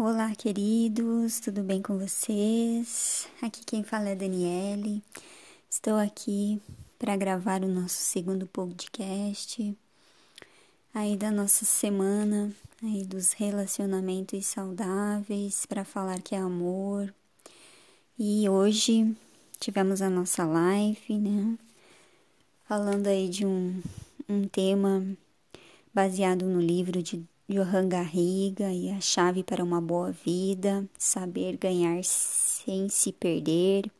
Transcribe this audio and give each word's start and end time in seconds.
Olá, 0.00 0.32
queridos, 0.36 1.40
tudo 1.40 1.60
bem 1.64 1.82
com 1.82 1.98
vocês? 1.98 3.26
Aqui 3.42 3.64
quem 3.64 3.82
fala 3.82 4.10
é 4.10 4.14
Daniele. 4.14 5.02
Estou 5.68 5.96
aqui 5.96 6.62
para 6.96 7.16
gravar 7.16 7.64
o 7.64 7.66
nosso 7.68 7.96
segundo 7.96 8.46
podcast 8.46 9.76
aí 10.94 11.16
da 11.16 11.32
nossa 11.32 11.64
semana 11.64 12.52
aí 12.80 13.04
dos 13.04 13.32
relacionamentos 13.32 14.46
saudáveis 14.46 15.66
para 15.66 15.84
falar 15.84 16.22
que 16.22 16.36
é 16.36 16.38
amor. 16.38 17.12
E 18.16 18.48
hoje 18.48 19.16
tivemos 19.58 20.00
a 20.00 20.08
nossa 20.08 20.44
live, 20.44 21.18
né? 21.18 21.58
Falando 22.68 23.08
aí 23.08 23.28
de 23.28 23.44
um, 23.44 23.82
um 24.28 24.46
tema 24.46 25.04
baseado 25.92 26.46
no 26.46 26.60
livro 26.60 27.02
de 27.02 27.20
Johan 27.48 27.88
Garriga 27.88 28.70
e 28.70 28.90
a 28.90 29.00
chave 29.00 29.42
para 29.42 29.64
uma 29.64 29.80
boa 29.80 30.12
vida, 30.12 30.86
saber 30.98 31.56
ganhar 31.56 32.04
sem 32.04 32.90
se 32.90 33.10
perder, 33.10 33.90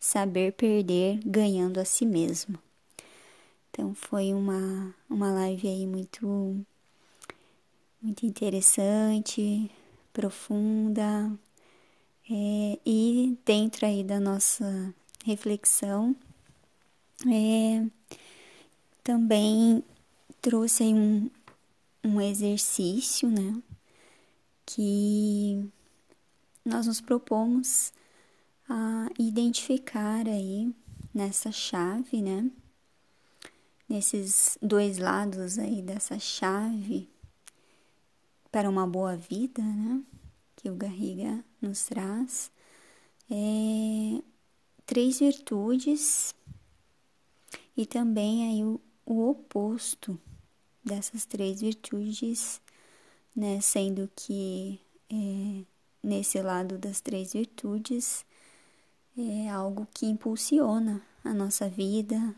saber 0.00 0.52
perder 0.52 1.20
ganhando 1.24 1.78
a 1.78 1.84
si 1.84 2.04
mesmo. 2.04 2.58
Então 3.70 3.94
foi 3.94 4.34
uma, 4.34 4.92
uma 5.08 5.32
live 5.32 5.68
aí 5.68 5.86
muito 5.86 6.56
muito 8.02 8.26
interessante, 8.26 9.70
profunda 10.12 11.30
é, 12.28 12.78
e 12.84 13.38
dentro 13.44 13.86
aí 13.86 14.02
da 14.02 14.18
nossa 14.18 14.92
reflexão 15.24 16.16
é, 17.26 17.86
também 19.04 19.84
trouxe 20.42 20.82
aí 20.82 20.94
um, 20.94 21.30
um 22.04 22.20
exercício, 22.20 23.30
né? 23.30 23.62
Que 24.64 25.70
nós 26.64 26.86
nos 26.86 27.00
propomos 27.00 27.92
a 28.68 29.08
identificar 29.18 30.28
aí 30.28 30.72
nessa 31.14 31.50
chave, 31.50 32.22
né? 32.22 32.50
Nesses 33.88 34.58
dois 34.60 34.98
lados 34.98 35.58
aí 35.58 35.80
dessa 35.80 36.18
chave 36.18 37.08
para 38.52 38.68
uma 38.68 38.86
boa 38.86 39.16
vida, 39.16 39.62
né? 39.62 40.02
Que 40.56 40.70
o 40.70 40.74
Garriga 40.74 41.44
nos 41.60 41.84
traz. 41.84 42.50
É, 43.30 44.22
três 44.86 45.18
virtudes 45.18 46.34
e 47.76 47.84
também 47.84 48.48
aí 48.48 48.64
o, 48.64 48.80
o 49.04 49.28
oposto 49.28 50.18
dessas 50.88 51.24
três 51.24 51.60
virtudes, 51.60 52.60
né? 53.36 53.60
Sendo 53.60 54.10
que 54.16 54.80
é, 55.08 55.64
nesse 56.02 56.40
lado 56.42 56.76
das 56.78 57.00
três 57.00 57.32
virtudes 57.34 58.24
é 59.16 59.48
algo 59.50 59.86
que 59.92 60.06
impulsiona 60.06 61.02
a 61.24 61.34
nossa 61.34 61.68
vida, 61.68 62.34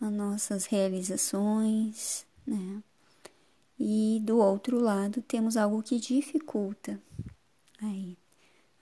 as 0.00 0.12
nossas 0.12 0.66
realizações, 0.66 2.26
né? 2.46 2.82
E 3.78 4.20
do 4.22 4.38
outro 4.38 4.78
lado 4.80 5.22
temos 5.22 5.56
algo 5.56 5.82
que 5.82 5.98
dificulta 5.98 7.00
aí 7.80 8.16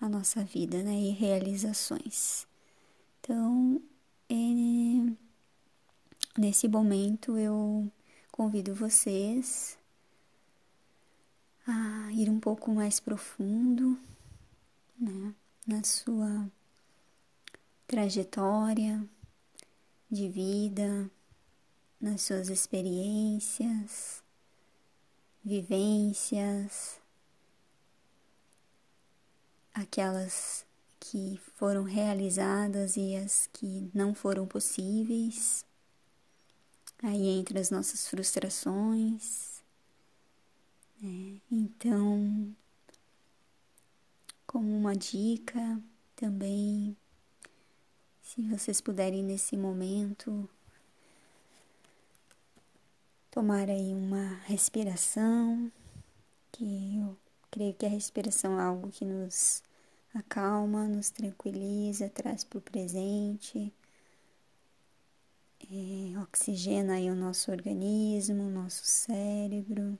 a 0.00 0.08
nossa 0.08 0.42
vida, 0.42 0.82
né? 0.82 0.94
E 0.94 1.10
realizações. 1.10 2.46
Então, 3.20 3.80
é, 4.28 4.34
nesse 6.38 6.68
momento 6.68 7.36
eu 7.36 7.90
convido 8.40 8.74
vocês 8.74 9.78
a 11.66 12.10
ir 12.10 12.30
um 12.30 12.40
pouco 12.40 12.70
mais 12.72 12.98
profundo 12.98 13.98
né, 14.98 15.34
na 15.66 15.84
sua 15.84 16.50
trajetória 17.86 19.06
de 20.10 20.26
vida, 20.30 21.10
nas 22.00 22.22
suas 22.22 22.48
experiências, 22.48 24.24
vivências, 25.44 26.98
aquelas 29.74 30.64
que 30.98 31.38
foram 31.56 31.82
realizadas 31.82 32.96
e 32.96 33.16
as 33.16 33.50
que 33.52 33.90
não 33.92 34.14
foram 34.14 34.46
possíveis 34.46 35.62
aí 37.02 37.28
entre 37.28 37.58
as 37.58 37.70
nossas 37.70 38.06
frustrações. 38.08 39.62
Né? 41.00 41.40
Então, 41.50 42.54
como 44.46 44.76
uma 44.76 44.94
dica 44.94 45.80
também, 46.14 46.96
se 48.22 48.42
vocês 48.42 48.80
puderem 48.80 49.22
nesse 49.22 49.56
momento 49.56 50.48
tomar 53.30 53.70
aí 53.70 53.94
uma 53.94 54.34
respiração, 54.44 55.70
que 56.52 56.98
eu 56.98 57.16
creio 57.50 57.74
que 57.74 57.86
a 57.86 57.88
respiração 57.88 58.58
é 58.58 58.62
algo 58.62 58.90
que 58.90 59.04
nos 59.04 59.62
acalma, 60.14 60.86
nos 60.88 61.10
tranquiliza, 61.10 62.08
traz 62.08 62.44
para 62.44 62.58
o 62.58 62.62
presente 62.62 63.72
é, 65.70 66.18
oxigena 66.18 66.94
aí 66.94 67.10
o 67.10 67.14
nosso 67.14 67.50
organismo, 67.50 68.44
o 68.44 68.50
nosso 68.50 68.84
cérebro 68.84 69.98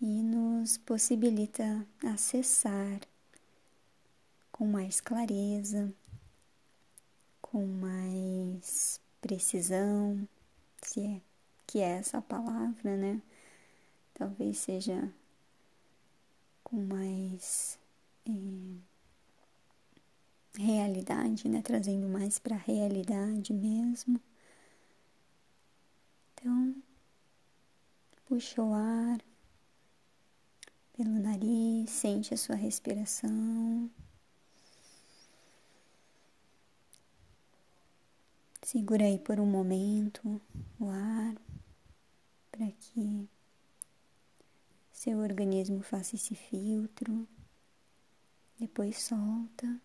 e 0.00 0.22
nos 0.22 0.76
possibilita 0.76 1.86
acessar 2.04 3.00
com 4.50 4.66
mais 4.66 5.00
clareza, 5.00 5.92
com 7.40 7.64
mais 7.66 9.00
precisão, 9.20 10.28
se 10.82 11.00
é 11.00 11.20
que 11.66 11.80
é 11.80 11.98
essa 11.98 12.20
palavra, 12.20 12.96
né? 12.96 13.22
Talvez 14.14 14.58
seja 14.58 15.12
com 16.62 16.76
mais 16.76 17.78
é, 18.26 18.30
realidade, 20.56 21.48
né? 21.48 21.62
Trazendo 21.62 22.08
mais 22.08 22.38
para 22.38 22.54
a 22.56 22.58
realidade 22.58 23.52
mesmo. 23.52 24.20
Então, 26.34 26.74
puxa 28.26 28.62
o 28.62 28.72
ar 28.72 29.20
pelo 30.96 31.18
nariz, 31.18 31.90
sente 31.90 32.32
a 32.32 32.36
sua 32.36 32.54
respiração. 32.54 33.90
Segura 38.62 39.04
aí 39.04 39.18
por 39.18 39.40
um 39.40 39.46
momento 39.46 40.40
o 40.78 40.88
ar 40.88 41.34
para 42.50 42.70
que 42.70 43.28
seu 44.92 45.18
organismo 45.18 45.82
faça 45.82 46.14
esse 46.14 46.34
filtro. 46.34 47.26
Depois 48.58 49.02
solta. 49.02 49.80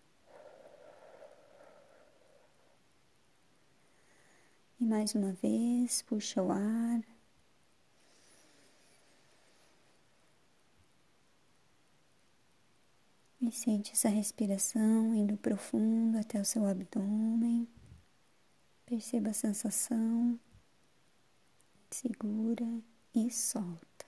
E 4.80 4.84
mais 4.84 5.14
uma 5.14 5.32
vez, 5.34 6.00
puxa 6.02 6.42
o 6.42 6.50
ar. 6.50 7.02
E 13.42 13.52
sente 13.52 13.92
essa 13.92 14.08
respiração 14.08 15.14
indo 15.14 15.36
profundo 15.36 16.16
até 16.18 16.40
o 16.40 16.44
seu 16.46 16.64
abdômen. 16.64 17.68
Perceba 18.86 19.30
a 19.30 19.34
sensação. 19.34 20.40
Segura 21.90 22.66
e 23.14 23.30
solta. 23.30 24.06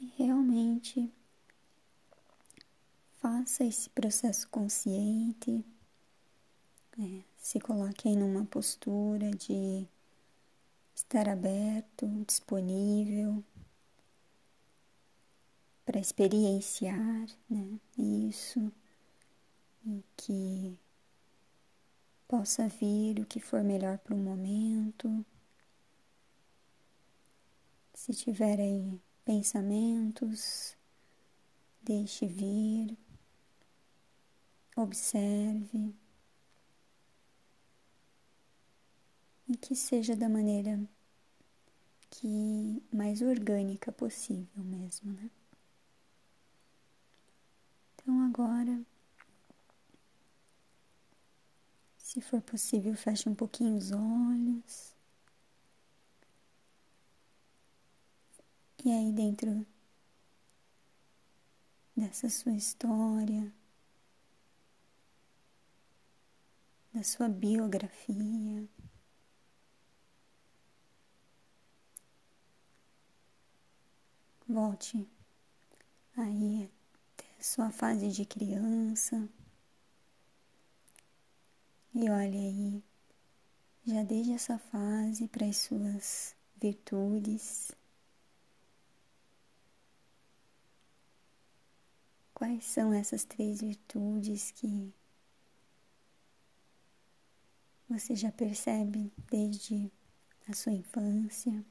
E 0.00 0.06
realmente 0.16 1.12
faça 3.24 3.64
esse 3.64 3.88
processo 3.88 4.46
consciente, 4.50 5.64
é, 7.00 7.22
se 7.38 7.58
coloque 7.58 8.06
em 8.06 8.22
uma 8.22 8.44
postura 8.44 9.30
de 9.30 9.88
estar 10.94 11.26
aberto, 11.30 12.06
disponível 12.26 13.42
para 15.86 15.98
experienciar 15.98 17.26
né, 17.48 17.80
isso 17.96 18.70
e 19.86 20.04
que 20.18 20.78
possa 22.28 22.68
vir 22.68 23.20
o 23.20 23.24
que 23.24 23.40
for 23.40 23.64
melhor 23.64 23.96
para 23.96 24.14
o 24.14 24.18
momento. 24.18 25.24
Se 27.94 28.12
tiver 28.12 28.60
aí 28.60 29.00
pensamentos, 29.24 30.76
deixe 31.82 32.26
vir 32.26 32.98
observe 34.76 35.94
e 39.48 39.56
que 39.56 39.74
seja 39.76 40.16
da 40.16 40.28
maneira 40.28 40.80
que 42.10 42.82
mais 42.92 43.20
orgânica 43.22 43.92
possível 43.92 44.62
mesmo, 44.64 45.12
né? 45.12 45.30
Então 47.94 48.20
agora, 48.22 48.84
se 51.98 52.20
for 52.20 52.40
possível, 52.42 52.94
feche 52.94 53.28
um 53.28 53.34
pouquinho 53.34 53.76
os 53.76 53.90
olhos. 53.90 54.94
E 58.84 58.90
aí 58.92 59.10
dentro 59.12 59.66
dessa 61.96 62.28
sua 62.28 62.52
história, 62.52 63.52
da 66.94 67.02
sua 67.02 67.28
biografia, 67.28 68.68
volte 74.46 75.04
aí 76.16 76.70
até 77.16 77.26
a 77.40 77.42
sua 77.42 77.72
fase 77.72 78.08
de 78.10 78.24
criança 78.24 79.28
e 81.92 82.08
olhe 82.08 82.38
aí, 82.38 82.84
já 83.84 84.04
desde 84.04 84.32
essa 84.32 84.56
fase 84.56 85.26
para 85.26 85.46
as 85.46 85.56
suas 85.56 86.36
virtudes. 86.60 87.72
Quais 92.32 92.64
são 92.64 92.92
essas 92.92 93.24
três 93.24 93.60
virtudes 93.60 94.52
que 94.52 94.94
você 97.98 98.16
já 98.16 98.30
percebe 98.32 99.12
desde 99.30 99.90
a 100.48 100.52
sua 100.52 100.72
infância? 100.72 101.64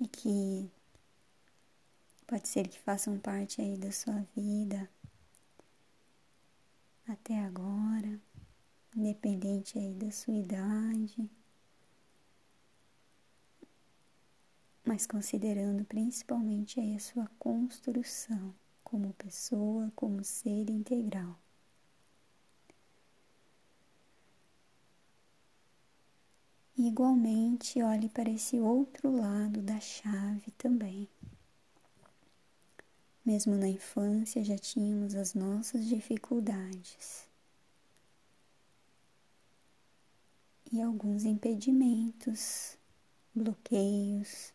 E 0.00 0.06
que 0.06 0.70
pode 2.26 2.46
ser 2.46 2.68
que 2.68 2.78
façam 2.78 3.18
parte 3.18 3.60
aí 3.60 3.76
da 3.76 3.90
sua 3.90 4.24
vida 4.36 4.88
até 7.08 7.44
agora, 7.44 8.20
independente 8.94 9.78
aí 9.78 9.92
da 9.94 10.10
sua 10.10 10.34
idade. 10.34 11.28
mas 14.88 15.06
considerando 15.06 15.84
principalmente 15.84 16.80
aí 16.80 16.96
a 16.96 16.98
sua 16.98 17.26
construção 17.38 18.54
como 18.90 19.12
pessoa, 19.14 19.92
como 19.94 20.24
ser 20.24 20.70
integral. 20.70 21.38
Igualmente, 26.76 27.82
olhe 27.82 28.08
para 28.08 28.30
esse 28.30 28.58
outro 28.60 29.14
lado 29.14 29.60
da 29.60 29.80
chave 29.80 30.50
também. 30.56 31.08
Mesmo 33.24 33.56
na 33.56 33.68
infância 33.68 34.42
já 34.42 34.56
tínhamos 34.56 35.14
as 35.14 35.34
nossas 35.34 35.86
dificuldades 35.86 37.28
e 40.72 40.80
alguns 40.80 41.24
impedimentos, 41.24 42.78
bloqueios, 43.34 44.52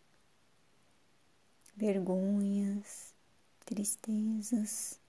vergonhas, 1.75 3.12
tristezas, 3.74 5.02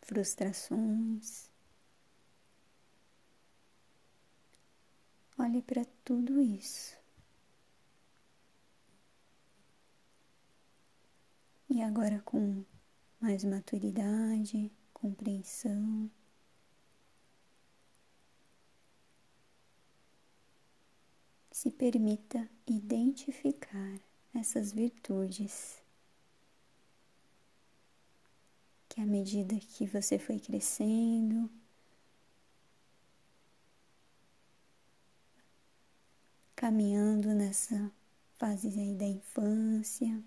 frustrações. 0.00 1.50
Olhe 5.38 5.60
para 5.60 5.84
tudo 6.02 6.40
isso. 6.40 6.96
E 11.68 11.82
agora 11.82 12.22
com 12.22 12.64
mais 13.20 13.44
maturidade, 13.44 14.72
compreensão, 14.94 16.10
se 21.52 21.70
permita 21.70 22.48
identificar 22.66 24.00
essas 24.34 24.72
virtudes 24.72 25.86
que 28.98 29.02
à 29.02 29.06
medida 29.06 29.54
que 29.60 29.86
você 29.86 30.18
foi 30.18 30.40
crescendo, 30.40 31.48
caminhando 36.56 37.32
nessa 37.32 37.92
fase 38.38 38.66
aí 38.66 38.92
da 38.96 39.04
infância, 39.04 40.20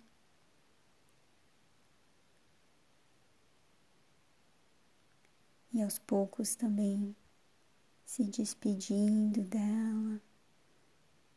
e 5.73 5.81
aos 5.81 5.99
poucos 5.99 6.55
também 6.55 7.13
se 8.05 8.23
despedindo 8.23 9.43
dela 9.43 10.21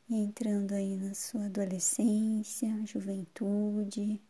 e 0.09 0.15
entrando 0.15 0.71
aí 0.71 0.97
na 0.97 1.15
sua 1.15 1.47
adolescência, 1.47 2.69
juventude. 2.87 4.23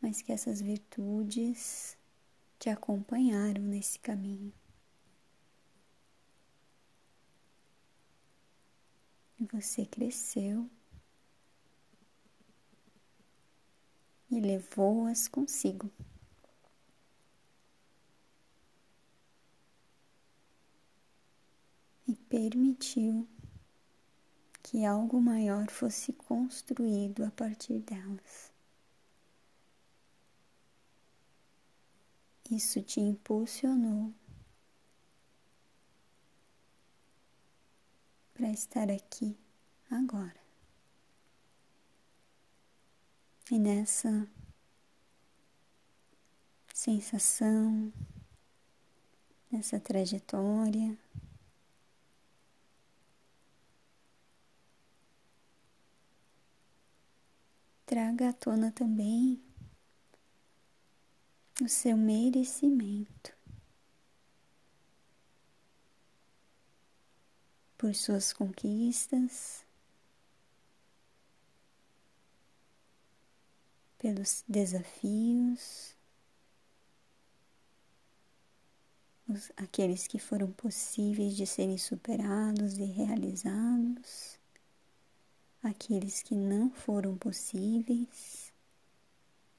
Mas 0.00 0.22
que 0.22 0.32
essas 0.32 0.60
virtudes 0.60 1.96
te 2.58 2.70
acompanharam 2.70 3.62
nesse 3.62 3.98
caminho. 3.98 4.52
E 9.38 9.44
você 9.46 9.86
cresceu 9.86 10.68
e 14.30 14.40
levou-as 14.40 15.28
consigo. 15.28 15.90
permitiu 22.30 23.28
que 24.62 24.84
algo 24.84 25.20
maior 25.20 25.68
fosse 25.68 26.12
construído 26.12 27.24
a 27.24 27.30
partir 27.32 27.80
delas. 27.80 28.49
Isso 32.50 32.82
te 32.82 32.98
impulsionou 33.00 34.12
para 38.34 38.50
estar 38.50 38.90
aqui 38.90 39.38
agora. 39.88 40.40
E 43.52 43.58
nessa 43.58 44.28
sensação, 46.74 47.92
nessa 49.52 49.78
trajetória, 49.78 50.98
traga 57.86 58.30
à 58.30 58.32
tona 58.32 58.72
também 58.72 59.40
o 61.64 61.68
seu 61.68 61.96
merecimento. 61.96 63.32
Por 67.76 67.94
suas 67.94 68.32
conquistas, 68.32 69.64
pelos 73.98 74.42
desafios, 74.48 75.94
os, 79.28 79.52
aqueles 79.56 80.06
que 80.06 80.18
foram 80.18 80.50
possíveis 80.52 81.36
de 81.36 81.46
serem 81.46 81.78
superados 81.78 82.78
e 82.78 82.84
realizados. 82.84 84.38
Aqueles 85.62 86.22
que 86.22 86.34
não 86.34 86.70
foram 86.70 87.16
possíveis, 87.18 88.52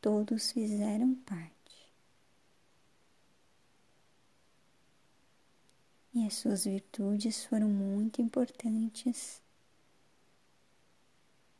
todos 0.01 0.51
fizeram 0.51 1.13
parte. 1.15 1.60
E 6.13 6.25
as 6.25 6.33
suas 6.35 6.65
virtudes 6.65 7.45
foram 7.45 7.69
muito 7.69 8.21
importantes 8.21 9.41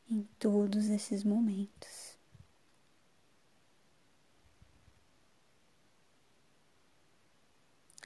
em 0.09 0.23
todos 0.37 0.87
esses 0.89 1.23
momentos. 1.23 2.17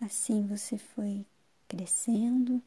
Assim 0.02 0.46
você 0.46 0.78
foi 0.78 1.26
crescendo. 1.68 2.62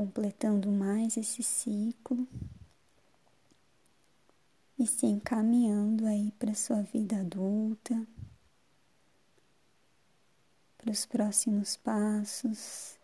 completando 0.00 0.70
mais 0.70 1.16
esse 1.16 1.42
ciclo 1.42 2.26
e 4.78 4.86
se 4.86 5.04
encaminhando 5.04 6.06
aí 6.06 6.32
para 6.38 6.54
sua 6.54 6.80
vida 6.80 7.20
adulta, 7.20 8.06
para 10.80 10.90
os 10.90 11.04
próximos 11.04 11.76
passos, 11.76 12.98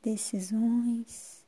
decisões. 0.00 1.44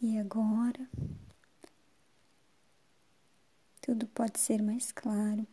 E 0.00 0.18
agora, 0.18 0.88
tudo 3.80 4.06
pode 4.06 4.38
ser 4.38 4.62
mais 4.62 4.92
claro. 4.92 5.46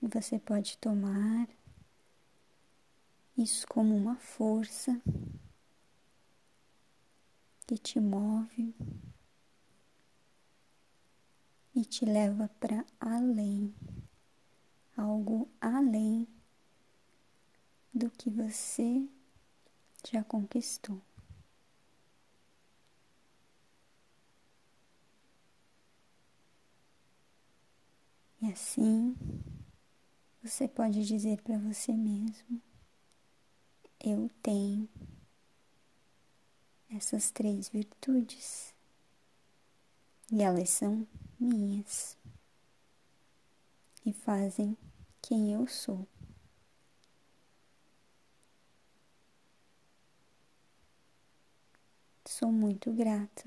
E 0.00 0.06
você 0.06 0.38
pode 0.38 0.78
tomar 0.78 1.48
isso 3.36 3.66
como 3.66 3.96
uma 3.96 4.16
força 4.16 5.00
que 7.66 7.78
te 7.78 8.00
move 8.00 8.74
e 11.74 11.84
te 11.84 12.04
leva 12.04 12.48
para 12.60 12.84
além, 13.00 13.74
algo 14.96 15.48
além 15.60 16.28
do 17.92 18.10
que 18.10 18.30
você 18.30 19.08
já 20.04 20.22
conquistou. 20.24 21.00
E 28.40 28.50
assim, 28.50 29.16
você 30.42 30.66
pode 30.66 31.06
dizer 31.06 31.40
para 31.42 31.56
você 31.58 31.92
mesmo: 31.92 32.60
Eu 34.00 34.28
tenho 34.42 34.88
essas 36.94 37.30
três 37.30 37.68
virtudes 37.68 38.74
e 40.30 40.42
elas 40.42 40.70
são 40.70 41.06
minhas 41.38 42.16
e 44.04 44.12
fazem 44.12 44.76
quem 45.20 45.52
eu 45.52 45.66
sou. 45.66 46.06
Sou 52.26 52.50
muito 52.50 52.92
grata 52.92 53.44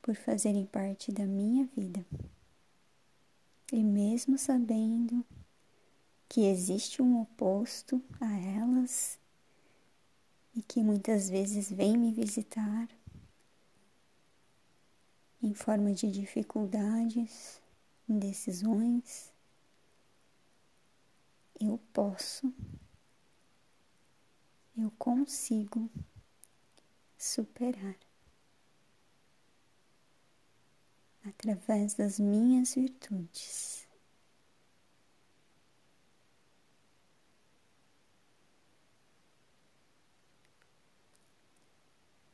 por 0.00 0.14
fazerem 0.14 0.66
parte 0.66 1.12
da 1.12 1.26
minha 1.26 1.66
vida. 1.76 2.04
E 3.72 3.82
mesmo 3.82 4.38
sabendo 4.38 5.24
que 6.28 6.42
existe 6.42 7.02
um 7.02 7.20
oposto 7.20 8.02
a 8.20 8.32
elas 8.38 9.18
e 10.54 10.62
que 10.62 10.82
muitas 10.82 11.30
vezes 11.30 11.70
vem 11.70 11.96
me 11.96 12.12
visitar 12.12 12.88
em 15.42 15.54
forma 15.54 15.92
de 15.92 16.10
dificuldades, 16.10 17.60
indecisões, 18.08 19.32
eu 21.60 21.78
posso, 21.92 22.52
eu 24.76 24.90
consigo 24.98 25.90
superar. 27.18 27.96
através 31.24 31.94
das 31.94 32.18
minhas 32.18 32.74
virtudes. 32.74 33.81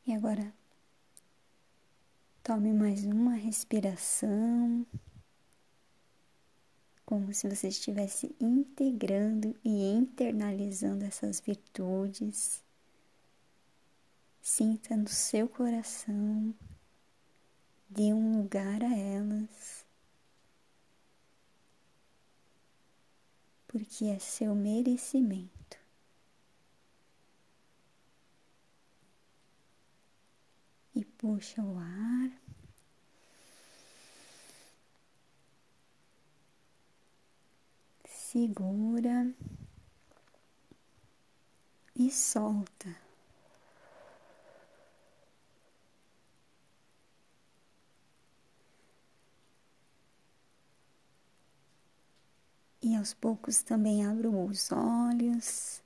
E 0.09 0.15
agora, 0.15 0.53
tome 2.43 2.73
mais 2.73 3.05
uma 3.05 3.35
respiração, 3.35 4.87
como 7.05 7.33
se 7.35 7.49
você 7.49 7.69
estivesse 7.69 8.35
integrando 8.41 9.55
e 9.63 9.93
internalizando 9.93 11.05
essas 11.05 11.41
virtudes. 11.41 12.65
Sinta 14.41 14.97
no 14.97 15.09
seu 15.09 15.47
coração 15.47 16.55
Dê 17.91 18.13
um 18.13 18.37
lugar 18.37 18.85
a 18.85 18.95
elas, 18.95 19.85
porque 23.67 24.05
é 24.05 24.19
seu 24.19 24.55
merecimento. 24.55 25.79
E 30.95 31.03
puxa 31.19 31.61
o 31.63 31.77
ar. 31.79 32.31
Segura 38.07 39.35
e 41.97 42.11
solta. 42.11 42.97
E 52.81 52.95
aos 52.95 53.13
poucos 53.13 53.61
também 53.63 54.07
abro 54.07 54.31
os 54.47 54.71
olhos. 54.71 55.83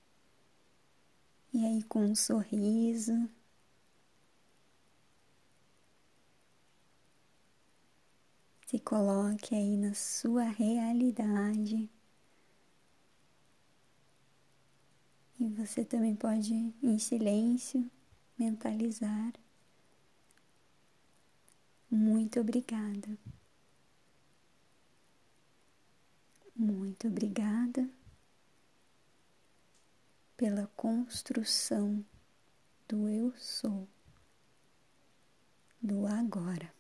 E 1.55 1.65
aí, 1.67 1.83
com 1.85 2.05
um 2.05 2.15
sorriso, 2.15 3.29
se 8.73 8.79
coloque 8.79 9.55
aí 9.55 9.77
na 9.77 9.93
sua 9.93 10.45
realidade. 10.45 11.91
E 15.39 15.47
você 15.51 15.85
também 15.85 16.17
pode, 16.17 16.55
em 16.83 16.99
silêncio, 16.99 17.91
mentalizar. 18.39 19.35
Muito 21.91 22.41
obrigada. 22.41 23.19
Muito 26.57 27.09
obrigada 27.09 27.87
pela 30.35 30.67
construção 30.69 32.03
do 32.89 33.07
eu 33.07 33.35
sou, 33.37 33.87
do 35.83 36.07
agora. 36.07 36.73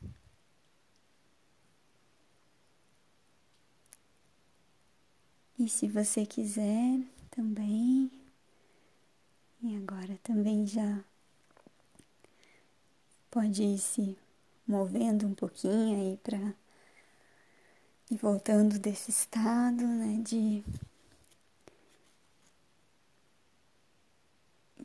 E 5.62 5.68
se 5.68 5.86
você 5.86 6.26
quiser 6.26 6.98
também, 7.30 8.10
e 9.62 9.76
agora 9.76 10.18
também 10.20 10.66
já 10.66 11.04
pode 13.30 13.62
ir 13.62 13.78
se 13.78 14.18
movendo 14.66 15.24
um 15.24 15.34
pouquinho 15.34 16.00
aí 16.00 16.16
para 16.16 16.52
e 18.10 18.16
voltando 18.16 18.76
desse 18.76 19.12
estado, 19.12 19.86
né, 19.86 20.20
de 20.24 20.64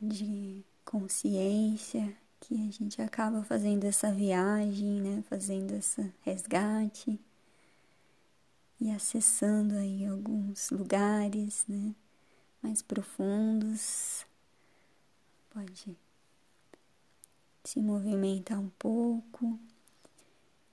de 0.00 0.64
consciência 0.84 2.16
que 2.38 2.54
a 2.68 2.70
gente 2.70 3.02
acaba 3.02 3.42
fazendo 3.42 3.82
essa 3.82 4.12
viagem, 4.12 5.00
né, 5.00 5.24
fazendo 5.28 5.72
esse 5.74 6.14
resgate 6.22 7.18
e 8.80 8.90
acessando 8.90 9.74
aí 9.74 10.06
alguns 10.06 10.70
lugares, 10.70 11.64
né, 11.68 11.94
mais 12.62 12.82
profundos. 12.82 14.26
Pode 15.50 15.96
se 17.64 17.80
movimentar 17.80 18.58
um 18.58 18.70
pouco. 18.78 19.58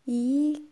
E 0.08 0.70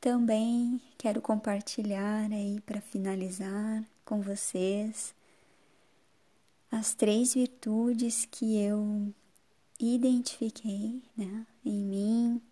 também 0.00 0.80
quero 0.96 1.20
compartilhar 1.20 2.30
aí 2.30 2.60
para 2.60 2.80
finalizar 2.80 3.84
com 4.04 4.22
vocês 4.22 5.14
as 6.70 6.94
três 6.94 7.34
virtudes 7.34 8.24
que 8.30 8.58
eu 8.58 9.12
identifiquei 9.80 11.02
né, 11.16 11.46
em 11.64 11.84
mim. 11.84 12.42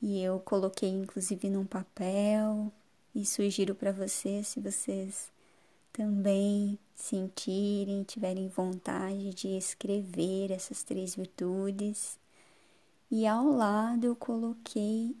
E 0.00 0.22
eu 0.22 0.40
coloquei 0.40 0.88
inclusive 0.88 1.50
num 1.50 1.66
papel 1.66 2.72
e 3.14 3.24
sugiro 3.24 3.74
para 3.74 3.92
vocês, 3.92 4.48
se 4.48 4.60
vocês 4.60 5.30
também 5.92 6.78
sentirem, 6.94 8.04
tiverem 8.04 8.48
vontade 8.48 9.34
de 9.34 9.48
escrever 9.56 10.50
essas 10.52 10.82
três 10.82 11.14
virtudes. 11.14 12.18
E 13.10 13.26
ao 13.26 13.46
lado 13.46 14.06
eu 14.06 14.14
coloquei 14.16 15.16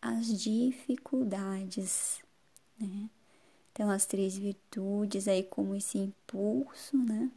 as 0.00 0.40
dificuldades 0.40 2.22
né? 2.78 3.08
Então, 3.72 3.90
as 3.90 4.06
três 4.06 4.36
virtudes 4.36 5.26
aí 5.26 5.42
como 5.42 5.74
esse 5.74 5.98
impulso, 5.98 6.96
né? 6.96 7.30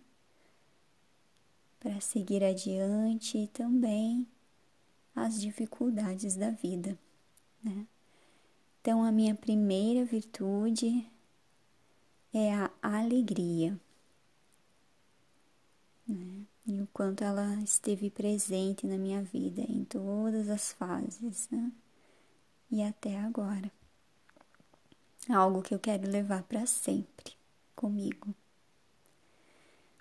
Para 1.79 1.99
seguir 2.01 2.43
adiante 2.43 3.37
e 3.37 3.47
também 3.47 4.27
as 5.15 5.39
dificuldades 5.39 6.35
da 6.35 6.51
vida, 6.51 6.97
né? 7.63 7.87
Então, 8.87 9.03
a 9.03 9.11
minha 9.11 9.35
primeira 9.35 10.05
virtude 10.05 11.05
é 12.33 12.53
a 12.53 12.71
alegria. 12.81 13.77
Né? 16.07 16.45
E 16.65 16.79
o 16.79 16.87
quanto 16.93 17.21
ela 17.21 17.55
esteve 17.55 18.09
presente 18.09 18.87
na 18.87 18.97
minha 18.97 19.21
vida 19.21 19.59
em 19.59 19.83
todas 19.83 20.47
as 20.47 20.71
fases, 20.71 21.49
né? 21.51 21.69
E 22.71 22.81
até 22.81 23.19
agora. 23.19 23.69
Algo 25.27 25.61
que 25.61 25.75
eu 25.75 25.79
quero 25.79 26.09
levar 26.09 26.43
para 26.43 26.65
sempre 26.65 27.33
comigo. 27.75 28.33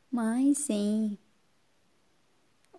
Mas 0.09 0.71
em 0.71 1.19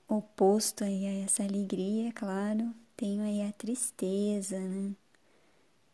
oposto 0.08 0.86
aí 0.86 1.06
a 1.06 1.26
essa 1.26 1.44
alegria, 1.44 2.14
claro, 2.14 2.74
tenho 2.96 3.22
aí 3.24 3.42
a 3.42 3.52
tristeza, 3.52 4.58
né? 4.58 4.96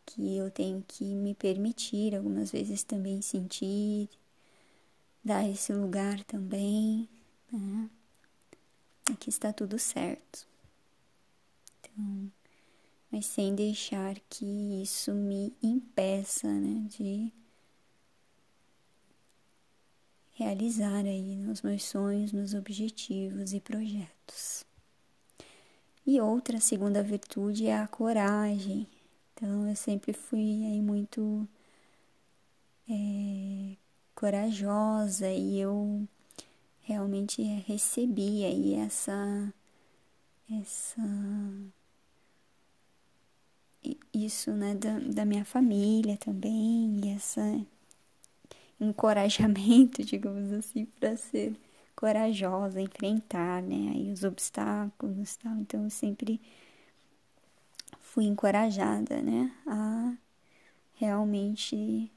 Que 0.06 0.36
eu 0.36 0.50
tenho 0.50 0.84
que 0.86 1.04
me 1.04 1.34
permitir 1.34 2.14
algumas 2.14 2.50
vezes 2.50 2.82
também 2.84 3.20
sentir, 3.22 4.08
dar 5.24 5.48
esse 5.48 5.72
lugar 5.72 6.22
também, 6.24 7.08
né? 7.50 7.90
Aqui 9.12 9.28
está 9.28 9.52
tudo 9.52 9.78
certo. 9.78 10.46
Então, 11.80 12.30
mas 13.10 13.26
sem 13.26 13.54
deixar 13.54 14.18
que 14.28 14.44
isso 14.82 15.12
me 15.12 15.52
impeça, 15.62 16.48
né, 16.48 16.86
de 16.88 17.32
realizar 20.32 21.04
aí 21.04 21.46
os 21.48 21.62
meus 21.62 21.84
sonhos, 21.84 22.32
meus 22.32 22.54
objetivos 22.54 23.52
e 23.52 23.60
projetos. 23.60 24.64
E 26.06 26.20
outra 26.20 26.60
segunda 26.60 27.02
virtude 27.02 27.66
é 27.66 27.78
a 27.78 27.86
coragem. 27.86 28.86
Então 29.44 29.68
eu 29.68 29.76
sempre 29.76 30.14
fui 30.14 30.64
aí 30.64 30.80
muito 30.80 31.46
é, 32.88 33.76
corajosa 34.14 35.30
e 35.30 35.60
eu 35.60 36.08
realmente 36.80 37.42
recebi 37.66 38.42
aí 38.42 38.72
essa 38.74 39.52
essa 40.50 41.02
isso 44.14 44.50
né 44.52 44.74
da, 44.74 44.98
da 44.98 45.24
minha 45.26 45.44
família 45.44 46.16
também 46.16 47.00
e 47.04 47.08
essa 47.10 47.42
encorajamento, 48.80 50.02
digamos 50.04 50.52
assim, 50.52 50.86
para 50.86 51.16
ser 51.16 51.54
corajosa, 51.94 52.80
enfrentar, 52.80 53.62
né, 53.62 53.92
aí 53.94 54.10
os 54.10 54.24
obstáculos, 54.24 55.36
tal. 55.36 55.54
Então 55.56 55.84
eu 55.84 55.90
sempre 55.90 56.40
fui 58.14 58.26
encorajada, 58.26 59.20
né, 59.20 59.52
a 59.66 60.16
realmente 60.94 62.08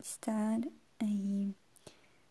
estar 0.00 0.58
aí 0.98 1.54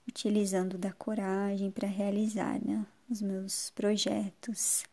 utilizando 0.07 0.75
da 0.75 0.91
coragem 0.91 1.69
para 1.69 1.87
realizar, 1.87 2.59
né, 2.65 2.87
os 3.07 3.21
meus 3.21 3.69
projetos. 3.69 4.83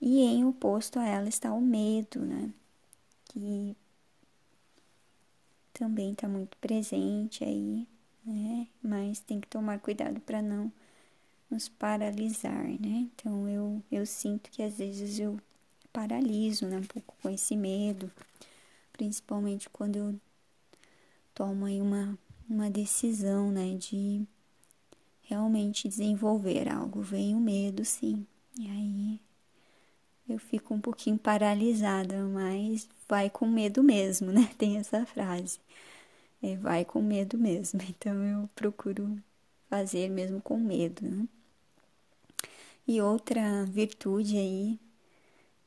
E 0.00 0.20
em 0.20 0.44
oposto 0.44 1.00
a 1.00 1.04
ela 1.04 1.28
está 1.28 1.52
o 1.52 1.60
medo, 1.60 2.20
né, 2.20 2.48
que 3.24 3.76
também 5.72 6.12
está 6.12 6.28
muito 6.28 6.56
presente 6.58 7.42
aí, 7.42 7.88
né? 8.24 8.68
Mas 8.80 9.18
tem 9.20 9.40
que 9.40 9.48
tomar 9.48 9.80
cuidado 9.80 10.20
para 10.20 10.40
não 10.40 10.72
nos 11.50 11.68
paralisar, 11.68 12.64
né? 12.80 13.08
Então 13.14 13.48
eu, 13.48 13.82
eu 13.90 14.06
sinto 14.06 14.50
que 14.50 14.62
às 14.62 14.78
vezes 14.78 15.18
eu 15.18 15.40
paraliso, 15.92 16.66
né? 16.66 16.78
Um 16.78 16.84
pouco 16.84 17.14
com 17.22 17.30
esse 17.30 17.56
medo, 17.56 18.10
principalmente 18.92 19.68
quando 19.70 19.96
eu 19.96 20.20
tomo 21.34 21.66
aí 21.66 21.80
uma, 21.80 22.18
uma 22.48 22.70
decisão, 22.70 23.50
né? 23.50 23.74
De 23.76 24.26
realmente 25.22 25.88
desenvolver 25.88 26.68
algo. 26.68 27.02
Vem 27.02 27.34
o 27.34 27.40
medo, 27.40 27.84
sim. 27.84 28.26
E 28.58 28.68
aí 28.68 29.20
eu 30.28 30.38
fico 30.38 30.74
um 30.74 30.80
pouquinho 30.80 31.18
paralisada, 31.18 32.22
mas 32.24 32.88
vai 33.08 33.30
com 33.30 33.46
medo 33.46 33.82
mesmo, 33.82 34.30
né? 34.30 34.50
Tem 34.58 34.76
essa 34.76 35.06
frase. 35.06 35.58
É, 36.42 36.56
vai 36.56 36.84
com 36.84 37.00
medo 37.02 37.38
mesmo. 37.38 37.80
Então 37.88 38.14
eu 38.24 38.48
procuro 38.54 39.18
fazer 39.68 40.08
mesmo 40.08 40.40
com 40.40 40.58
medo, 40.58 41.04
né? 41.06 41.26
E 42.86 43.00
outra 43.02 43.64
virtude 43.66 44.38
aí, 44.38 44.78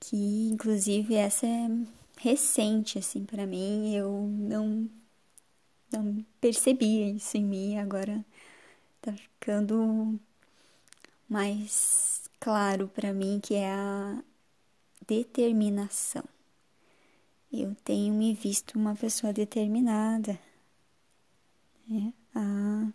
que 0.02 0.50
inclusive 0.50 1.16
essa 1.16 1.46
é 1.46 1.70
recente 2.18 2.98
assim 3.00 3.24
para 3.24 3.46
mim, 3.46 3.96
eu 3.96 4.12
não 4.28 4.90
não 5.92 6.26
percebia 6.40 7.10
isso 7.10 7.38
em 7.38 7.44
mim, 7.44 7.78
agora 7.78 8.26
tá 9.02 9.14
ficando 9.14 10.20
mais 11.30 12.30
claro 12.40 12.88
para 12.88 13.14
mim 13.14 13.40
que 13.42 13.56
é 13.56 13.72
a 13.72 14.24
determinação. 15.08 16.24
Eu 17.52 17.76
tenho 17.84 18.14
me 18.14 18.34
visto 18.34 18.80
uma 18.80 18.96
pessoa 18.96 19.34
determinada 19.34 20.40
né, 21.88 22.14
a 22.34 22.88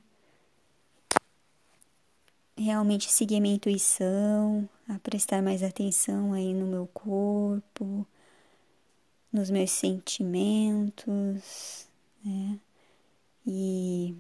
realmente 2.57 3.11
seguir 3.11 3.40
minha 3.40 3.57
intuição, 3.57 4.69
a 4.88 4.99
prestar 4.99 5.42
mais 5.42 5.62
atenção 5.62 6.33
aí 6.33 6.55
no 6.55 6.66
meu 6.66 6.87
corpo, 6.88 8.07
nos 9.33 9.51
meus 9.51 9.70
sentimentos, 9.70 11.88
né? 12.25 12.59
E 13.46 14.16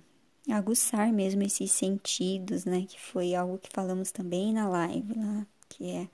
aguçar 0.50 1.12
mesmo 1.12 1.42
esses 1.42 1.72
sentidos, 1.72 2.64
né? 2.64 2.86
Que 2.88 3.00
foi 3.00 3.34
algo 3.34 3.58
que 3.58 3.68
falamos 3.72 4.12
também 4.12 4.52
na 4.52 4.68
live 4.68 5.14
lá, 5.14 5.46
que 5.68 5.90
é 5.90 6.08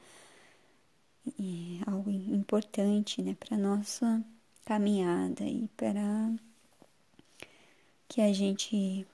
é 1.26 1.90
algo 1.90 2.10
importante, 2.10 3.22
né, 3.22 3.36
para 3.38 3.56
nossa 3.56 4.24
caminhada 4.64 5.44
e 5.44 5.68
para 5.76 6.34
que 8.08 8.20
a 8.20 8.32
gente 8.32 9.06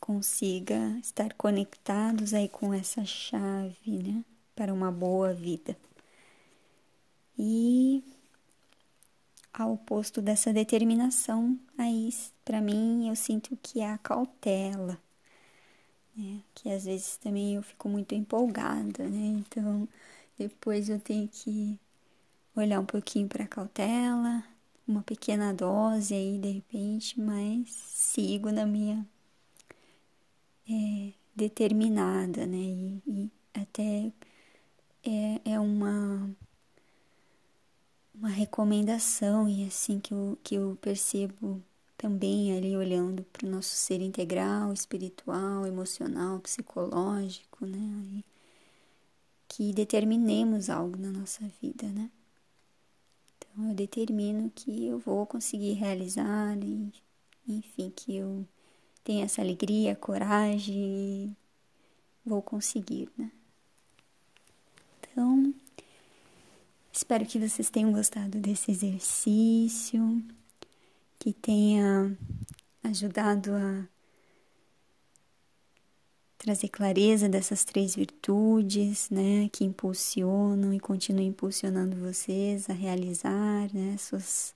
consiga 0.00 0.98
estar 1.00 1.32
conectados 1.34 2.34
aí 2.34 2.48
com 2.48 2.72
essa 2.72 3.04
chave, 3.04 4.02
né, 4.02 4.24
para 4.58 4.74
uma 4.74 4.90
boa 4.90 5.32
vida. 5.32 5.76
E 7.38 8.02
ao 9.52 9.74
oposto 9.74 10.20
dessa 10.20 10.52
determinação, 10.52 11.56
aí 11.78 12.10
para 12.44 12.60
mim 12.60 13.08
eu 13.08 13.14
sinto 13.14 13.56
que 13.62 13.80
é 13.80 13.88
a 13.88 13.98
cautela, 13.98 14.98
né, 16.16 16.40
que 16.56 16.68
às 16.70 16.86
vezes 16.86 17.16
também 17.18 17.54
eu 17.54 17.62
fico 17.62 17.88
muito 17.88 18.16
empolgada, 18.16 19.08
né, 19.08 19.38
então 19.38 19.88
depois 20.36 20.88
eu 20.88 20.98
tenho 20.98 21.28
que 21.28 21.78
olhar 22.56 22.80
um 22.80 22.86
pouquinho 22.86 23.28
para 23.28 23.46
cautela, 23.46 24.42
uma 24.88 25.02
pequena 25.02 25.54
dose 25.54 26.14
aí 26.14 26.36
de 26.36 26.50
repente, 26.50 27.20
mas 27.20 27.70
sigo 27.70 28.50
na 28.50 28.66
minha 28.66 29.06
é, 30.68 31.12
determinada, 31.34 32.46
né? 32.46 32.56
E, 32.56 33.02
e 33.06 33.30
até 33.54 34.12
é, 35.04 35.52
é 35.52 35.60
uma 35.60 36.30
uma 38.14 38.28
recomendação 38.28 39.48
e 39.48 39.64
assim 39.66 40.00
que 40.00 40.12
eu, 40.12 40.38
que 40.42 40.54
eu 40.56 40.76
percebo 40.80 41.62
também 41.96 42.56
ali 42.56 42.76
olhando 42.76 43.24
para 43.24 43.46
o 43.46 43.50
nosso 43.50 43.74
ser 43.76 44.00
integral, 44.00 44.72
espiritual, 44.72 45.66
emocional, 45.66 46.40
psicológico, 46.40 47.64
né? 47.66 48.22
Que 49.48 49.72
determinemos 49.72 50.68
algo 50.68 50.96
na 50.96 51.10
nossa 51.10 51.44
vida, 51.62 51.86
né? 51.88 52.10
Então 53.36 53.68
eu 53.70 53.74
determino 53.74 54.50
que 54.54 54.86
eu 54.86 54.98
vou 54.98 55.26
conseguir 55.26 55.72
realizar, 55.74 56.56
e, 56.58 56.92
enfim, 57.48 57.90
que 57.94 58.16
eu 58.16 58.46
tenha 59.04 59.24
essa 59.24 59.42
alegria, 59.42 59.96
coragem 59.96 60.76
e 60.76 61.36
vou 62.24 62.42
conseguir, 62.42 63.08
né? 63.16 63.30
Então, 65.18 65.52
espero 66.92 67.26
que 67.26 67.40
vocês 67.40 67.68
tenham 67.68 67.90
gostado 67.90 68.38
desse 68.38 68.70
exercício, 68.70 70.22
que 71.18 71.32
tenha 71.32 72.16
ajudado 72.84 73.50
a 73.52 73.84
trazer 76.38 76.68
clareza 76.68 77.28
dessas 77.28 77.64
três 77.64 77.96
virtudes, 77.96 79.10
né, 79.10 79.48
que 79.52 79.64
impulsionam 79.64 80.72
e 80.72 80.78
continuam 80.78 81.26
impulsionando 81.26 81.96
vocês 81.96 82.70
a 82.70 82.72
realizar, 82.72 83.74
né, 83.74 83.96
suas, 83.98 84.54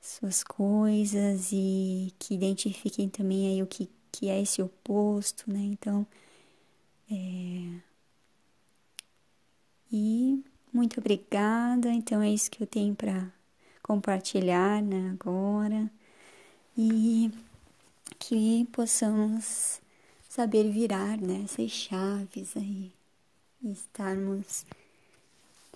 suas 0.00 0.42
coisas 0.42 1.52
e 1.52 2.12
que 2.18 2.34
identifiquem 2.34 3.08
também 3.08 3.46
aí 3.46 3.62
o 3.62 3.68
que, 3.68 3.88
que 4.10 4.28
é 4.28 4.42
esse 4.42 4.60
oposto, 4.60 5.48
né? 5.48 5.60
Então, 5.60 6.04
é... 7.08 7.93
e 9.92 10.42
muito 10.72 11.00
obrigada. 11.00 11.90
Então 11.90 12.22
é 12.22 12.30
isso 12.30 12.50
que 12.50 12.62
eu 12.62 12.66
tenho 12.66 12.94
para 12.94 13.32
compartilhar 13.82 14.82
né, 14.82 15.10
agora 15.10 15.90
e 16.76 17.30
que 18.18 18.66
possamos 18.72 19.80
saber 20.28 20.70
virar 20.70 21.16
né, 21.18 21.42
essas 21.44 21.70
chaves 21.70 22.56
aí 22.56 22.92
e 23.62 23.70
estarmos 23.70 24.66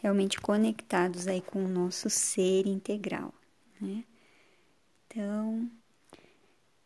realmente 0.02 0.40
conectados 0.40 1.26
aí 1.26 1.40
com 1.40 1.64
o 1.64 1.68
nosso 1.68 2.08
ser 2.10 2.66
integral, 2.66 3.32
né? 3.80 4.04
Então, 5.06 5.70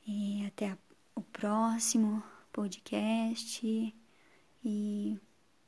e 0.07 0.47
até 0.47 0.71
a, 0.71 0.79
o 1.15 1.23
próximo 1.23 2.23
podcast 2.53 3.95
e 4.65 5.19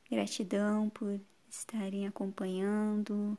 gratidão 0.09 0.89
por 0.89 1.19
estarem 1.59 2.07
acompanhando. 2.07 3.37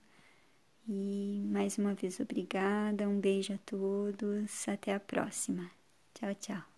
E 0.88 1.42
mais 1.46 1.78
uma 1.78 1.94
vez 1.94 2.20
obrigada, 2.20 3.08
um 3.08 3.20
beijo 3.20 3.52
a 3.54 3.58
todos, 3.58 4.68
até 4.68 4.94
a 4.94 5.00
próxima. 5.00 5.70
Tchau, 6.14 6.34
tchau. 6.34 6.75